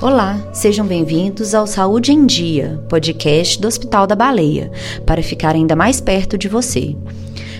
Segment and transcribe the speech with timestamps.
[0.00, 4.70] Olá, sejam bem-vindos ao Saúde em Dia, podcast do Hospital da Baleia,
[5.04, 6.94] para ficar ainda mais perto de você.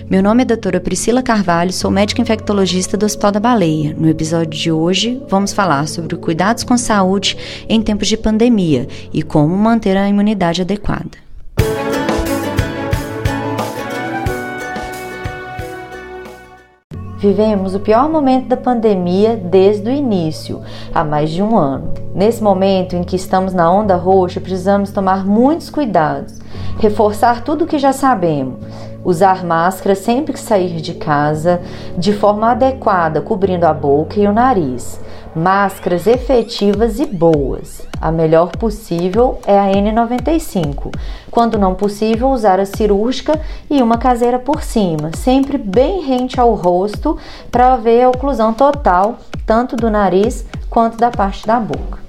[0.09, 3.93] Meu nome é doutora Priscila Carvalho, sou médica infectologista do Hospital da Baleia.
[3.93, 7.35] No episódio de hoje, vamos falar sobre cuidados com saúde
[7.67, 11.28] em tempos de pandemia e como manter a imunidade adequada.
[17.19, 20.61] Vivemos o pior momento da pandemia desde o início,
[20.95, 21.93] há mais de um ano.
[22.15, 26.39] Nesse momento em que estamos na onda roxa, precisamos tomar muitos cuidados,
[26.79, 28.55] reforçar tudo o que já sabemos,
[29.03, 31.61] usar máscara sempre que sair de casa,
[31.97, 34.99] de forma adequada, cobrindo a boca e o nariz
[35.35, 37.81] máscaras efetivas e boas.
[38.01, 40.93] A melhor possível é a N95.
[41.29, 43.39] Quando não possível, usar a cirúrgica
[43.69, 47.17] e uma caseira por cima, sempre bem rente ao rosto
[47.51, 51.99] para ver a oclusão total, tanto do nariz quanto da parte da boca.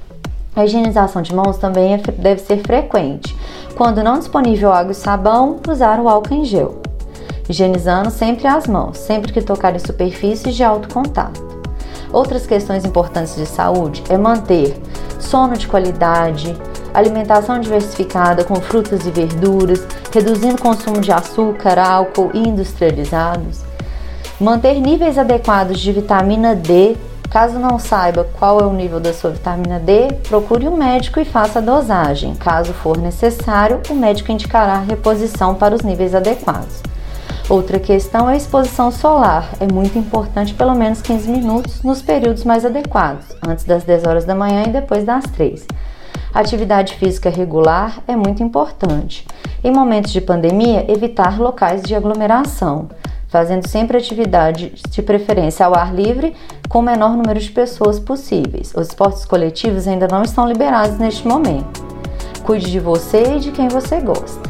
[0.54, 3.36] A higienização de mãos também é, deve ser frequente.
[3.80, 6.82] Quando não disponível água e sabão, usar o álcool em gel.
[7.48, 11.40] Higienizando sempre as mãos, sempre que tocar em superfícies de alto contato.
[12.12, 14.78] Outras questões importantes de saúde é manter
[15.18, 16.54] sono de qualidade,
[16.92, 23.62] alimentação diversificada com frutas e verduras, reduzindo o consumo de açúcar, álcool e industrializados,
[24.38, 26.98] manter níveis adequados de vitamina D.
[27.30, 31.24] Caso não saiba qual é o nível da sua vitamina D, procure um médico e
[31.24, 32.34] faça a dosagem.
[32.34, 36.82] Caso for necessário, o médico indicará a reposição para os níveis adequados.
[37.48, 39.48] Outra questão é a exposição solar.
[39.60, 44.24] É muito importante pelo menos 15 minutos nos períodos mais adequados, antes das 10 horas
[44.24, 45.64] da manhã e depois das 3.
[46.34, 49.24] Atividade física regular é muito importante.
[49.62, 52.88] Em momentos de pandemia, evitar locais de aglomeração,
[53.28, 56.34] fazendo sempre atividade de preferência ao ar livre
[56.70, 58.72] com o menor número de pessoas possíveis.
[58.76, 61.84] Os esportes coletivos ainda não estão liberados neste momento.
[62.44, 64.48] Cuide de você e de quem você gosta.